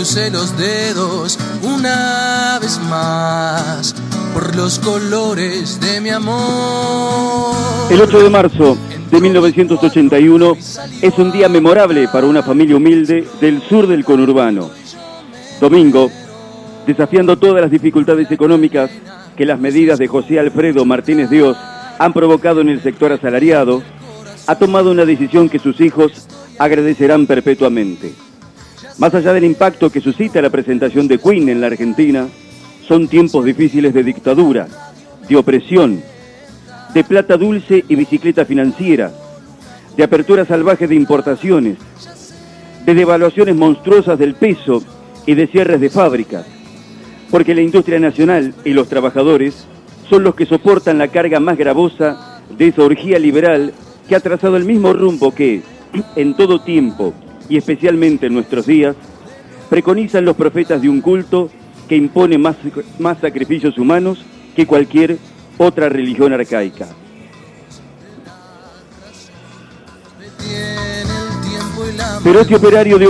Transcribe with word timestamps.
crucé 0.00 0.30
los 0.30 0.56
dedos 0.56 1.38
una 1.62 2.58
vez 2.58 2.80
más 2.88 3.94
por 4.32 4.56
los 4.56 4.78
colores 4.78 5.78
de 5.78 6.00
mi 6.00 6.08
amor. 6.08 7.54
El 7.90 8.00
8 8.00 8.20
de 8.20 8.30
marzo 8.30 8.78
de 9.10 9.20
1981 9.20 10.56
es 11.02 11.18
un 11.18 11.30
día 11.30 11.50
memorable 11.50 12.08
para 12.08 12.26
una 12.26 12.42
familia 12.42 12.76
humilde 12.76 13.28
del 13.42 13.60
sur 13.60 13.86
del 13.86 14.02
conurbano. 14.06 14.70
Domingo, 15.60 16.10
desafiando 16.86 17.36
todas 17.36 17.60
las 17.60 17.70
dificultades 17.70 18.30
económicas 18.30 18.90
que 19.36 19.44
las 19.44 19.60
medidas 19.60 19.98
de 19.98 20.08
José 20.08 20.40
Alfredo 20.40 20.86
Martínez 20.86 21.28
Dios 21.28 21.58
han 21.98 22.14
provocado 22.14 22.62
en 22.62 22.70
el 22.70 22.82
sector 22.82 23.12
asalariado, 23.12 23.82
ha 24.46 24.54
tomado 24.54 24.92
una 24.92 25.04
decisión 25.04 25.50
que 25.50 25.58
sus 25.58 25.78
hijos 25.78 26.26
agradecerán 26.58 27.26
perpetuamente. 27.26 28.14
Más 28.98 29.14
allá 29.14 29.32
del 29.32 29.44
impacto 29.44 29.90
que 29.90 30.00
suscita 30.00 30.40
la 30.40 30.50
presentación 30.50 31.08
de 31.08 31.18
Queen 31.18 31.48
en 31.48 31.60
la 31.60 31.68
Argentina, 31.68 32.28
son 32.86 33.08
tiempos 33.08 33.44
difíciles 33.44 33.94
de 33.94 34.02
dictadura, 34.02 34.68
de 35.28 35.36
opresión, 35.36 36.02
de 36.94 37.04
plata 37.04 37.36
dulce 37.36 37.84
y 37.88 37.94
bicicleta 37.94 38.44
financiera, 38.44 39.12
de 39.96 40.02
apertura 40.02 40.44
salvaje 40.44 40.86
de 40.86 40.94
importaciones, 40.94 41.78
de 42.84 42.94
devaluaciones 42.94 43.54
monstruosas 43.54 44.18
del 44.18 44.34
peso 44.34 44.82
y 45.26 45.34
de 45.34 45.46
cierres 45.46 45.80
de 45.80 45.90
fábricas, 45.90 46.46
porque 47.30 47.54
la 47.54 47.60
industria 47.60 48.00
nacional 48.00 48.54
y 48.64 48.70
los 48.70 48.88
trabajadores 48.88 49.66
son 50.08 50.24
los 50.24 50.34
que 50.34 50.46
soportan 50.46 50.98
la 50.98 51.08
carga 51.08 51.38
más 51.38 51.56
gravosa 51.56 52.40
de 52.56 52.68
esa 52.68 52.82
orgía 52.82 53.18
liberal 53.18 53.72
que 54.08 54.16
ha 54.16 54.20
trazado 54.20 54.56
el 54.56 54.64
mismo 54.64 54.92
rumbo 54.92 55.32
que, 55.32 55.62
en 56.16 56.34
todo 56.34 56.60
tiempo 56.60 57.14
y 57.50 57.58
especialmente 57.58 58.26
en 58.26 58.34
nuestros 58.34 58.64
días, 58.64 58.96
preconizan 59.68 60.24
los 60.24 60.36
profetas 60.36 60.80
de 60.80 60.88
un 60.88 61.02
culto 61.02 61.50
que 61.88 61.96
impone 61.96 62.38
más, 62.38 62.56
más 62.98 63.18
sacrificios 63.18 63.76
humanos 63.76 64.24
que 64.56 64.66
cualquier 64.66 65.18
otra 65.58 65.88
religión 65.88 66.32
arcaica. 66.32 66.88
Pero 72.22 72.40
este 72.40 72.54
operario 72.54 72.98
de 72.98 73.06
obra 73.06 73.08